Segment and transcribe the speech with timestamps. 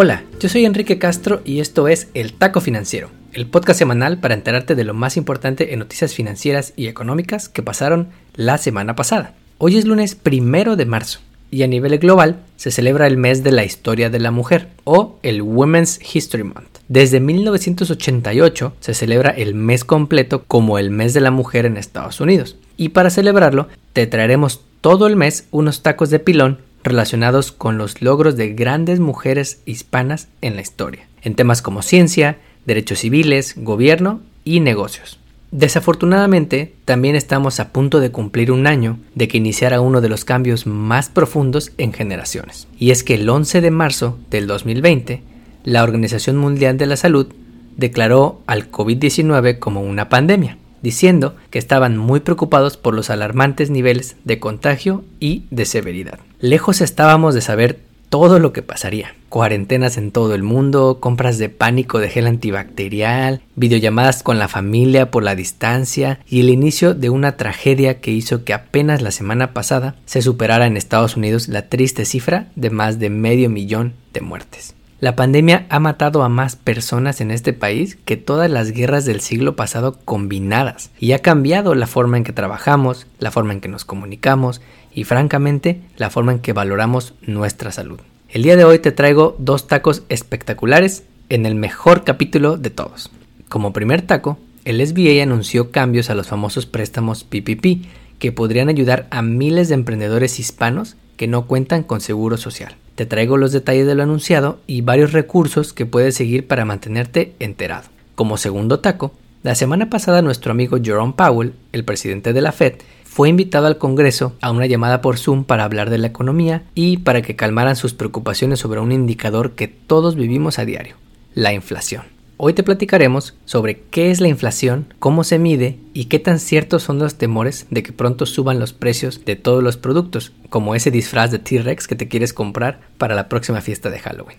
[0.00, 4.34] Hola, yo soy Enrique Castro y esto es El Taco Financiero, el podcast semanal para
[4.34, 9.34] enterarte de lo más importante en noticias financieras y económicas que pasaron la semana pasada.
[9.58, 11.18] Hoy es lunes primero de marzo
[11.50, 15.18] y a nivel global se celebra el mes de la historia de la mujer o
[15.24, 16.78] el Women's History Month.
[16.86, 22.20] Desde 1988 se celebra el mes completo como el mes de la mujer en Estados
[22.20, 27.78] Unidos y para celebrarlo te traeremos todo el mes unos tacos de pilón relacionados con
[27.78, 33.54] los logros de grandes mujeres hispanas en la historia, en temas como ciencia, derechos civiles,
[33.56, 35.18] gobierno y negocios.
[35.50, 40.26] Desafortunadamente, también estamos a punto de cumplir un año de que iniciara uno de los
[40.26, 42.68] cambios más profundos en generaciones.
[42.78, 45.22] Y es que el 11 de marzo del 2020,
[45.64, 47.32] la Organización Mundial de la Salud
[47.76, 54.16] declaró al COVID-19 como una pandemia, diciendo que estaban muy preocupados por los alarmantes niveles
[54.24, 56.18] de contagio y de severidad.
[56.40, 59.14] Lejos estábamos de saber todo lo que pasaría.
[59.28, 65.10] Cuarentenas en todo el mundo, compras de pánico de gel antibacterial, videollamadas con la familia
[65.10, 69.52] por la distancia y el inicio de una tragedia que hizo que apenas la semana
[69.52, 74.22] pasada se superara en Estados Unidos la triste cifra de más de medio millón de
[74.22, 74.74] muertes.
[75.00, 79.20] La pandemia ha matado a más personas en este país que todas las guerras del
[79.20, 83.68] siglo pasado combinadas y ha cambiado la forma en que trabajamos, la forma en que
[83.68, 84.60] nos comunicamos
[84.92, 88.00] y francamente la forma en que valoramos nuestra salud.
[88.28, 93.12] El día de hoy te traigo dos tacos espectaculares en el mejor capítulo de todos.
[93.48, 97.86] Como primer taco, el SBA anunció cambios a los famosos préstamos PPP
[98.18, 102.76] que podrían ayudar a miles de emprendedores hispanos que no cuentan con seguro social.
[102.94, 107.34] Te traigo los detalles de lo anunciado y varios recursos que puedes seguir para mantenerte
[107.38, 107.88] enterado.
[108.14, 112.74] Como segundo taco, la semana pasada nuestro amigo Jerome Powell, el presidente de la Fed,
[113.04, 116.98] fue invitado al Congreso a una llamada por Zoom para hablar de la economía y
[116.98, 120.96] para que calmaran sus preocupaciones sobre un indicador que todos vivimos a diario,
[121.34, 122.17] la inflación.
[122.40, 126.84] Hoy te platicaremos sobre qué es la inflación, cómo se mide y qué tan ciertos
[126.84, 130.92] son los temores de que pronto suban los precios de todos los productos, como ese
[130.92, 134.38] disfraz de T-Rex que te quieres comprar para la próxima fiesta de Halloween.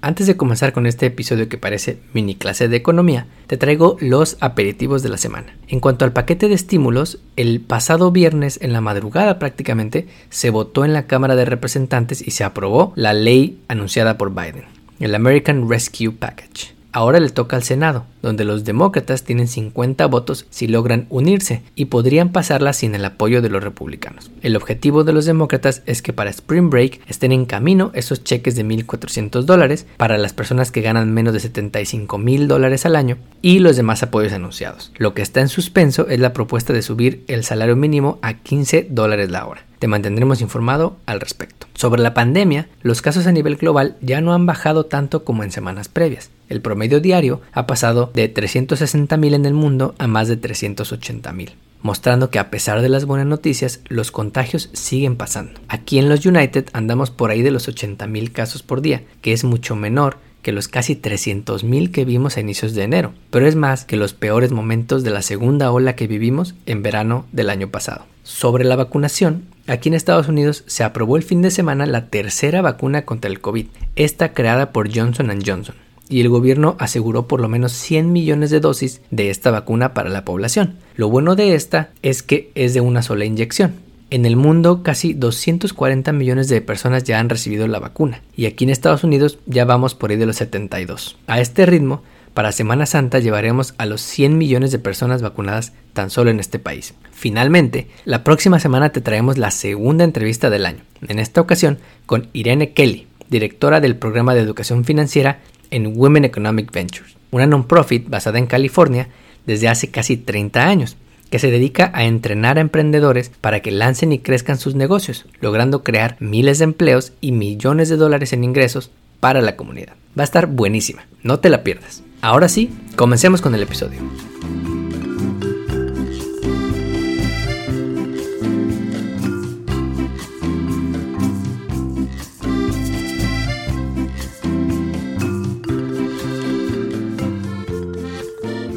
[0.00, 4.36] Antes de comenzar con este episodio que parece mini clase de economía, te traigo los
[4.38, 5.56] aperitivos de la semana.
[5.66, 10.84] En cuanto al paquete de estímulos, el pasado viernes en la madrugada prácticamente se votó
[10.84, 14.66] en la Cámara de Representantes y se aprobó la ley anunciada por Biden,
[15.00, 16.79] el American Rescue Package.
[16.92, 21.84] Ahora le toca al Senado, donde los demócratas tienen 50 votos si logran unirse y
[21.84, 24.30] podrían pasarla sin el apoyo de los republicanos.
[24.42, 28.56] El objetivo de los demócratas es que para Spring Break estén en camino esos cheques
[28.56, 33.18] de 1.400 dólares para las personas que ganan menos de 75 mil dólares al año
[33.40, 34.92] y los demás apoyos anunciados.
[34.98, 38.88] Lo que está en suspenso es la propuesta de subir el salario mínimo a 15
[38.90, 39.69] dólares la hora.
[39.80, 41.66] Te mantendremos informado al respecto.
[41.72, 45.50] Sobre la pandemia, los casos a nivel global ya no han bajado tanto como en
[45.50, 46.30] semanas previas.
[46.50, 52.28] El promedio diario ha pasado de 360.000 en el mundo a más de 380.000 mostrando
[52.28, 55.60] que a pesar de las buenas noticias, los contagios siguen pasando.
[55.66, 59.44] Aquí en los United andamos por ahí de los 80.000 casos por día, que es
[59.44, 63.84] mucho menor que los casi 300.000 que vimos a inicios de enero, pero es más
[63.84, 68.06] que los peores momentos de la segunda ola que vivimos en verano del año pasado.
[68.22, 72.62] Sobre la vacunación, aquí en Estados Unidos se aprobó el fin de semana la tercera
[72.62, 75.74] vacuna contra el COVID, esta creada por Johnson⁇ Johnson
[76.10, 80.10] y el gobierno aseguró por lo menos 100 millones de dosis de esta vacuna para
[80.10, 80.76] la población.
[80.96, 83.74] Lo bueno de esta es que es de una sola inyección.
[84.12, 88.64] En el mundo casi 240 millones de personas ya han recibido la vacuna y aquí
[88.64, 91.16] en Estados Unidos ya vamos por ahí de los 72.
[91.28, 92.02] A este ritmo,
[92.34, 96.58] para Semana Santa llevaremos a los 100 millones de personas vacunadas tan solo en este
[96.58, 96.94] país.
[97.12, 102.30] Finalmente, la próxima semana te traemos la segunda entrevista del año, en esta ocasión con
[102.32, 105.38] Irene Kelly, directora del programa de educación financiera
[105.70, 109.08] en Women Economic Ventures, una non-profit basada en California
[109.46, 110.96] desde hace casi 30 años,
[111.30, 115.82] que se dedica a entrenar a emprendedores para que lancen y crezcan sus negocios, logrando
[115.82, 118.90] crear miles de empleos y millones de dólares en ingresos
[119.20, 119.94] para la comunidad.
[120.18, 122.02] Va a estar buenísima, no te la pierdas.
[122.20, 124.00] Ahora sí, comencemos con el episodio.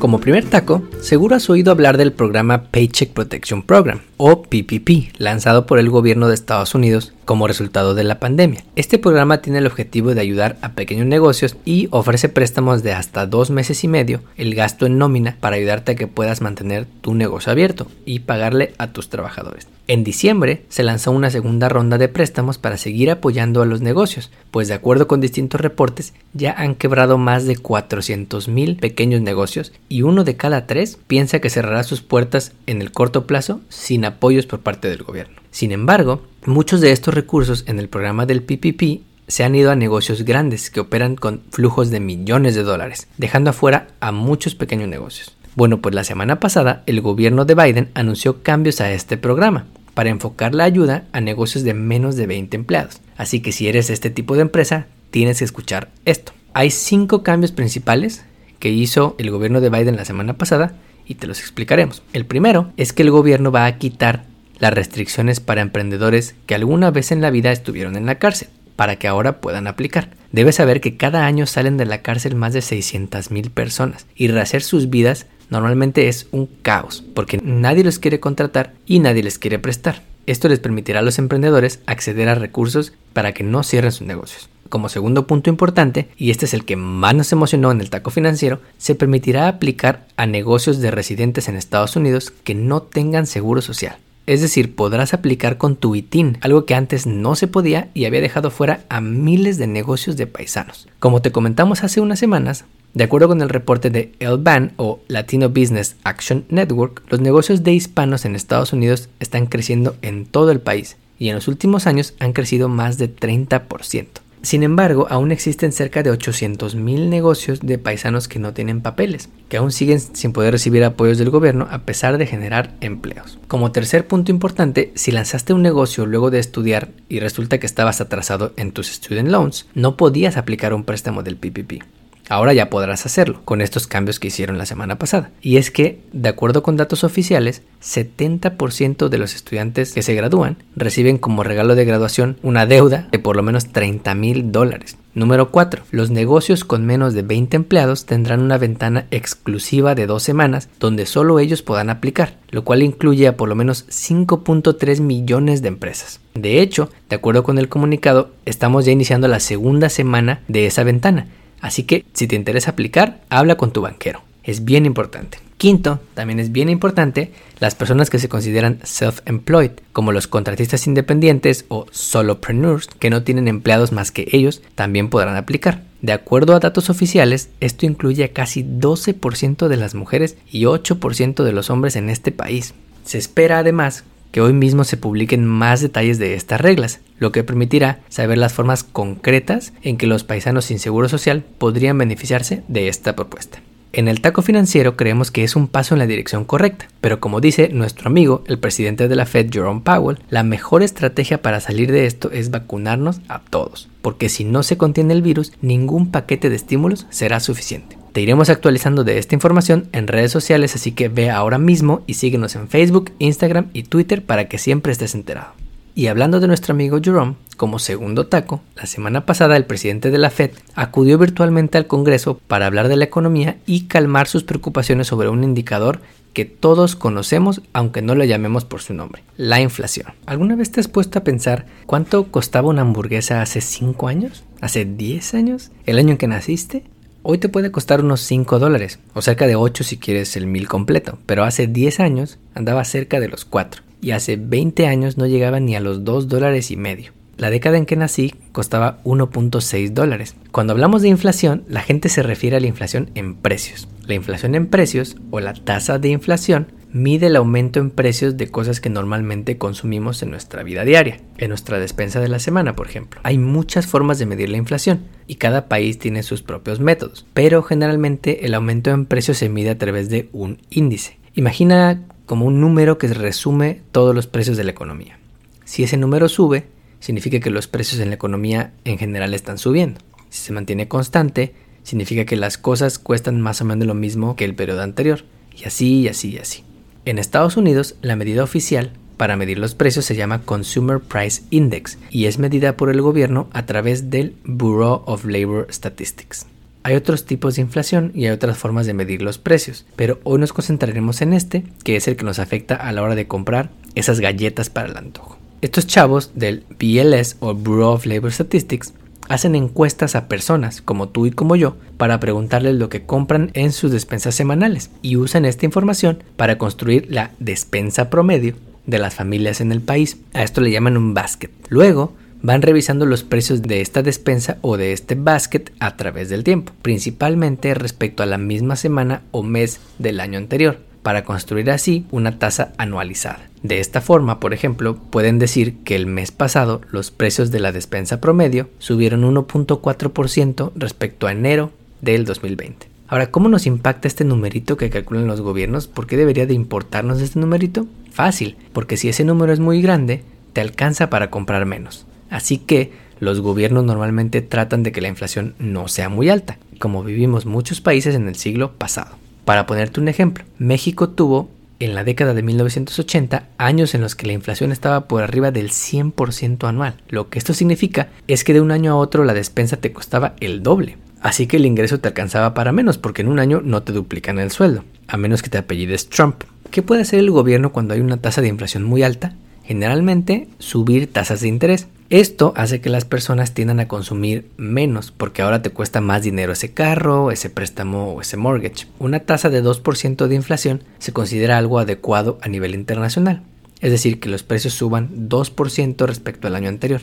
[0.04, 5.66] Como primer taco, seguro has oído hablar del programa Paycheck Protection Program, o PPP, lanzado
[5.66, 8.64] por el gobierno de Estados Unidos como resultado de la pandemia.
[8.76, 13.26] Este programa tiene el objetivo de ayudar a pequeños negocios y ofrece préstamos de hasta
[13.26, 17.14] dos meses y medio, el gasto en nómina para ayudarte a que puedas mantener tu
[17.14, 19.68] negocio abierto y pagarle a tus trabajadores.
[19.86, 24.32] En diciembre se lanzó una segunda ronda de préstamos para seguir apoyando a los negocios,
[24.50, 29.74] pues de acuerdo con distintos reportes ya han quebrado más de 400 mil pequeños negocios
[29.90, 34.06] y uno de cada tres piensa que cerrará sus puertas en el corto plazo sin
[34.06, 35.43] apoyos por parte del gobierno.
[35.54, 39.76] Sin embargo, muchos de estos recursos en el programa del PPP se han ido a
[39.76, 44.90] negocios grandes que operan con flujos de millones de dólares, dejando afuera a muchos pequeños
[44.90, 45.38] negocios.
[45.56, 50.10] Bueno, pues la semana pasada el gobierno de Biden anunció cambios a este programa para
[50.10, 53.02] enfocar la ayuda a negocios de menos de 20 empleados.
[53.16, 56.32] Así que si eres este tipo de empresa, tienes que escuchar esto.
[56.56, 58.26] Hay cinco cambios principales
[58.58, 60.74] que hizo el gobierno de Biden la semana pasada
[61.06, 62.02] y te los explicaremos.
[62.12, 66.92] El primero es que el gobierno va a quitar las restricciones para emprendedores que alguna
[66.92, 70.10] vez en la vida estuvieron en la cárcel para que ahora puedan aplicar.
[70.32, 74.28] Debes saber que cada año salen de la cárcel más de 600 mil personas y
[74.28, 79.38] rehacer sus vidas normalmente es un caos porque nadie los quiere contratar y nadie les
[79.38, 80.02] quiere prestar.
[80.26, 84.50] Esto les permitirá a los emprendedores acceder a recursos para que no cierren sus negocios.
[84.70, 88.10] Como segundo punto importante, y este es el que más nos emocionó en el taco
[88.10, 93.62] financiero, se permitirá aplicar a negocios de residentes en Estados Unidos que no tengan seguro
[93.62, 93.98] social.
[94.26, 98.22] Es decir, podrás aplicar con tu ITIN, algo que antes no se podía y había
[98.22, 100.88] dejado fuera a miles de negocios de paisanos.
[101.00, 105.50] Como te comentamos hace unas semanas, de acuerdo con el reporte de LBAN o Latino
[105.50, 110.62] Business Action Network, los negocios de hispanos en Estados Unidos están creciendo en todo el
[110.62, 114.23] país y en los últimos años han crecido más de 30%.
[114.44, 119.56] Sin embargo, aún existen cerca de 800.000 negocios de paisanos que no tienen papeles, que
[119.56, 123.40] aún siguen sin poder recibir apoyos del gobierno a pesar de generar empleos.
[123.48, 128.02] Como tercer punto importante, si lanzaste un negocio luego de estudiar y resulta que estabas
[128.02, 132.03] atrasado en tus student loans, no podías aplicar un préstamo del PPP.
[132.30, 135.32] Ahora ya podrás hacerlo con estos cambios que hicieron la semana pasada.
[135.42, 140.58] Y es que, de acuerdo con datos oficiales, 70% de los estudiantes que se gradúan
[140.76, 144.98] reciben como regalo de graduación una deuda de por lo menos 30 mil dólares.
[145.14, 145.84] Número 4.
[145.92, 151.06] Los negocios con menos de 20 empleados tendrán una ventana exclusiva de dos semanas donde
[151.06, 156.20] solo ellos puedan aplicar, lo cual incluye a por lo menos 5.3 millones de empresas.
[156.34, 160.84] De hecho, de acuerdo con el comunicado, estamos ya iniciando la segunda semana de esa
[160.84, 161.28] ventana
[161.64, 164.22] Así que si te interesa aplicar, habla con tu banquero.
[164.44, 165.38] Es bien importante.
[165.56, 167.32] Quinto, también es bien importante
[167.62, 173.48] las personas que se consideran self-employed, como los contratistas independientes o solopreneurs que no tienen
[173.48, 175.84] empleados más que ellos, también podrán aplicar.
[176.02, 181.46] De acuerdo a datos oficiales, esto incluye a casi 12% de las mujeres y 8%
[181.46, 182.74] de los hombres en este país.
[183.06, 187.44] Se espera además que hoy mismo se publiquen más detalles de estas reglas, lo que
[187.44, 192.88] permitirá saber las formas concretas en que los paisanos sin seguro social podrían beneficiarse de
[192.88, 193.62] esta propuesta.
[193.94, 197.42] En el taco financiero creemos que es un paso en la dirección correcta, pero como
[197.42, 201.92] dice nuestro amigo, el presidente de la Fed, Jerome Powell, la mejor estrategia para salir
[201.92, 206.50] de esto es vacunarnos a todos, porque si no se contiene el virus, ningún paquete
[206.50, 208.03] de estímulos será suficiente.
[208.14, 212.14] Te iremos actualizando de esta información en redes sociales, así que ve ahora mismo y
[212.14, 215.54] síguenos en Facebook, Instagram y Twitter para que siempre estés enterado.
[215.96, 220.20] Y hablando de nuestro amigo Jerome, como segundo taco, la semana pasada el presidente de
[220.20, 225.08] la Fed acudió virtualmente al Congreso para hablar de la economía y calmar sus preocupaciones
[225.08, 226.00] sobre un indicador
[226.34, 230.14] que todos conocemos aunque no lo llamemos por su nombre, la inflación.
[230.28, 234.44] ¿Alguna vez te has puesto a pensar cuánto costaba una hamburguesa hace 5 años?
[234.62, 235.72] ¿Hace 10 años?
[235.88, 236.84] ¿El año en que naciste?
[237.26, 240.68] Hoy te puede costar unos 5 dólares, o cerca de 8 si quieres el mil
[240.68, 245.26] completo, pero hace 10 años andaba cerca de los 4, y hace 20 años no
[245.26, 247.14] llegaba ni a los 2 dólares y medio.
[247.38, 250.36] La década en que nací costaba 1.6 dólares.
[250.52, 253.88] Cuando hablamos de inflación, la gente se refiere a la inflación en precios.
[254.06, 258.48] La inflación en precios, o la tasa de inflación, mide el aumento en precios de
[258.50, 262.88] cosas que normalmente consumimos en nuestra vida diaria, en nuestra despensa de la semana, por
[262.88, 263.20] ejemplo.
[263.24, 267.64] Hay muchas formas de medir la inflación y cada país tiene sus propios métodos, pero
[267.64, 271.18] generalmente el aumento en precios se mide a través de un índice.
[271.34, 275.18] Imagina como un número que resume todos los precios de la economía.
[275.66, 276.68] Si ese número sube,
[277.00, 280.00] significa que los precios en la economía en general están subiendo.
[280.30, 284.46] Si se mantiene constante, significa que las cosas cuestan más o menos lo mismo que
[284.46, 285.26] el periodo anterior.
[285.56, 286.64] Y así, y así, y así.
[287.06, 291.98] En Estados Unidos, la medida oficial para medir los precios se llama Consumer Price Index
[292.10, 296.46] y es medida por el gobierno a través del Bureau of Labor Statistics.
[296.84, 300.40] Hay otros tipos de inflación y hay otras formas de medir los precios, pero hoy
[300.40, 303.70] nos concentraremos en este, que es el que nos afecta a la hora de comprar
[303.96, 305.38] esas galletas para el antojo.
[305.62, 308.94] Estos chavos del BLS o Bureau of Labor Statistics
[309.30, 313.72] hacen encuestas a personas como tú y como yo para preguntarles lo que compran en
[313.72, 319.62] sus despensas semanales y usan esta información para construir la despensa promedio de las familias
[319.62, 320.18] en el país.
[320.34, 321.50] A esto le llaman un basket.
[321.70, 326.44] Luego van revisando los precios de esta despensa o de este basket a través del
[326.44, 332.06] tiempo, principalmente respecto a la misma semana o mes del año anterior, para construir así
[332.10, 333.50] una tasa anualizada.
[333.62, 337.72] De esta forma, por ejemplo, pueden decir que el mes pasado los precios de la
[337.72, 342.88] despensa promedio subieron 1.4% respecto a enero del 2020.
[343.08, 345.88] Ahora, ¿cómo nos impacta este numerito que calculan los gobiernos?
[345.88, 347.86] ¿Por qué debería de importarnos este numerito?
[348.12, 352.06] Fácil, porque si ese número es muy grande, te alcanza para comprar menos.
[352.30, 357.04] Así que los gobiernos normalmente tratan de que la inflación no sea muy alta, como
[357.04, 359.23] vivimos muchos países en el siglo pasado.
[359.46, 364.26] Para ponerte un ejemplo, México tuvo en la década de 1980 años en los que
[364.26, 366.96] la inflación estaba por arriba del 100% anual.
[367.10, 370.34] Lo que esto significa es que de un año a otro la despensa te costaba
[370.40, 370.98] el doble.
[371.22, 374.40] Así que el ingreso te alcanzaba para menos porque en un año no te duplican
[374.40, 376.44] el sueldo, a menos que te apellides Trump.
[376.72, 379.34] ¿Qué puede hacer el gobierno cuando hay una tasa de inflación muy alta?
[379.64, 381.88] Generalmente subir tasas de interés.
[382.10, 386.54] Esto hace que las personas tiendan a consumir menos porque ahora te cuesta más dinero
[386.54, 388.88] ese carro, ese préstamo o ese mortgage.
[389.00, 393.44] Una tasa de 2% de inflación se considera algo adecuado a nivel internacional,
[393.80, 397.02] es decir, que los precios suban 2% respecto al año anterior.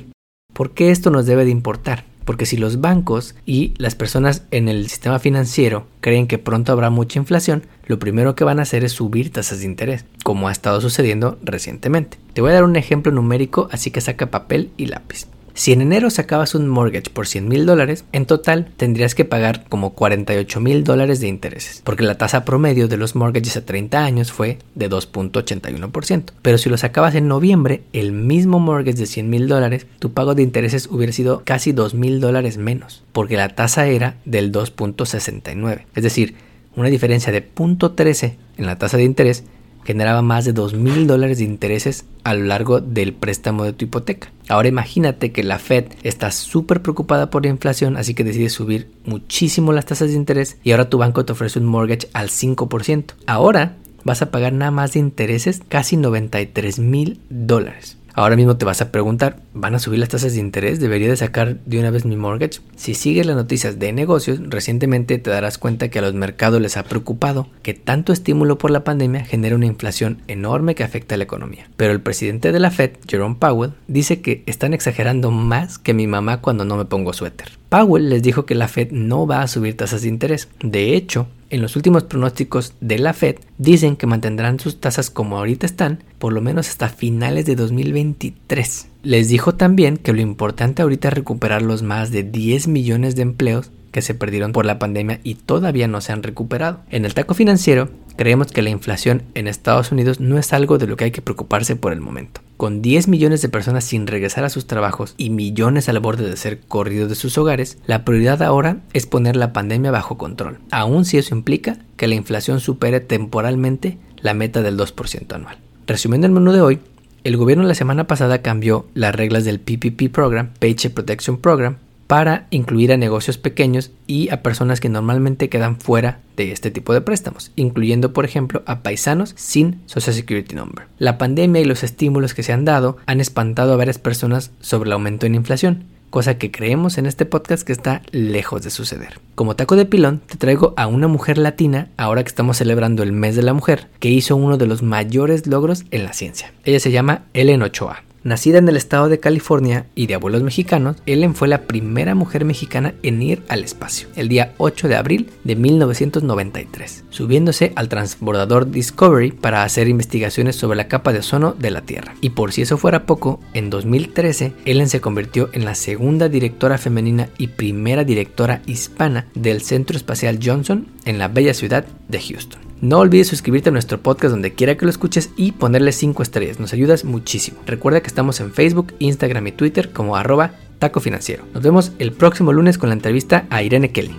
[0.53, 2.05] ¿Por qué esto nos debe de importar?
[2.31, 6.89] Porque si los bancos y las personas en el sistema financiero creen que pronto habrá
[6.89, 10.53] mucha inflación, lo primero que van a hacer es subir tasas de interés, como ha
[10.53, 12.19] estado sucediendo recientemente.
[12.33, 15.27] Te voy a dar un ejemplo numérico, así que saca papel y lápiz.
[15.55, 19.65] Si en enero sacabas un mortgage por 100 mil dólares, en total tendrías que pagar
[19.69, 24.05] como 48 mil dólares de intereses, porque la tasa promedio de los mortgages a 30
[24.05, 26.33] años fue de 2.81%.
[26.43, 30.35] Pero si lo sacabas en noviembre, el mismo mortgage de 100 mil dólares, tu pago
[30.35, 35.85] de intereses hubiera sido casi 2 mil dólares menos, porque la tasa era del 2.69.
[35.95, 36.35] Es decir,
[36.77, 39.45] una diferencia de 0.13 en la tasa de interés
[39.85, 43.87] generaba más de 2 mil dólares de intereses a lo largo del préstamo de tu
[43.87, 44.33] hipoteca.
[44.49, 48.91] Ahora imagínate que la Fed está súper preocupada por la inflación, así que decide subir
[49.05, 53.15] muchísimo las tasas de interés y ahora tu banco te ofrece un mortgage al 5%.
[53.27, 57.97] Ahora vas a pagar nada más de intereses casi 93 mil dólares.
[58.21, 60.79] Ahora mismo te vas a preguntar, ¿van a subir las tasas de interés?
[60.79, 62.61] ¿Debería de sacar de una vez mi mortgage?
[62.77, 66.77] Si sigues las noticias de negocios, recientemente te darás cuenta que a los mercados les
[66.77, 71.19] ha preocupado que tanto estímulo por la pandemia genera una inflación enorme que afecta a
[71.19, 71.71] la economía.
[71.79, 76.07] Pero el presidente de la Fed, Jerome Powell, dice que están exagerando más que mi
[76.07, 77.53] mamá cuando no me pongo suéter.
[77.71, 80.51] Powell les dijo que la Fed no va a subir tasas de interés.
[80.63, 85.37] De hecho, en los últimos pronósticos de la Fed dicen que mantendrán sus tasas como
[85.37, 88.89] ahorita están por lo menos hasta finales de 2023.
[89.03, 93.23] Les dijo también que lo importante ahorita es recuperar los más de 10 millones de
[93.23, 96.81] empleos que se perdieron por la pandemia y todavía no se han recuperado.
[96.91, 100.87] En el taco financiero, creemos que la inflación en Estados Unidos no es algo de
[100.87, 102.41] lo que hay que preocuparse por el momento.
[102.57, 106.37] Con 10 millones de personas sin regresar a sus trabajos y millones al borde de
[106.37, 111.05] ser corridos de sus hogares, la prioridad ahora es poner la pandemia bajo control, aun
[111.05, 115.57] si eso implica que la inflación supere temporalmente la meta del 2% anual.
[115.87, 116.79] Resumiendo el menú de hoy,
[117.25, 121.77] el gobierno la semana pasada cambió las reglas del PPP Program, Paycheck Protection Program,
[122.11, 126.93] para incluir a negocios pequeños y a personas que normalmente quedan fuera de este tipo
[126.93, 130.87] de préstamos, incluyendo por ejemplo a paisanos sin Social Security Number.
[130.99, 134.89] La pandemia y los estímulos que se han dado han espantado a varias personas sobre
[134.89, 139.21] el aumento en inflación, cosa que creemos en este podcast que está lejos de suceder.
[139.37, 143.13] Como taco de pilón, te traigo a una mujer latina, ahora que estamos celebrando el
[143.13, 146.53] mes de la mujer, que hizo uno de los mayores logros en la ciencia.
[146.65, 148.03] Ella se llama Ellen Ochoa.
[148.23, 152.45] Nacida en el estado de California y de abuelos mexicanos, Ellen fue la primera mujer
[152.45, 158.71] mexicana en ir al espacio, el día 8 de abril de 1993, subiéndose al transbordador
[158.71, 162.15] Discovery para hacer investigaciones sobre la capa de ozono de la Tierra.
[162.21, 166.77] Y por si eso fuera poco, en 2013, Ellen se convirtió en la segunda directora
[166.77, 172.70] femenina y primera directora hispana del Centro Espacial Johnson en la bella ciudad de Houston.
[172.83, 176.59] No olvides suscribirte a nuestro podcast donde quiera que lo escuches y ponerle 5 estrellas,
[176.61, 177.61] nos ayudas muchísimo.
[177.67, 181.45] Recuerda que estamos en Facebook, Instagram y Twitter como arroba taco financiero.
[181.53, 184.17] Nos vemos el próximo lunes con la entrevista a Irene Kelly.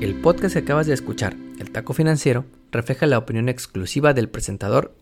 [0.00, 4.94] El podcast que acabas de escuchar, El Taco Financiero, refleja la opinión exclusiva del presentador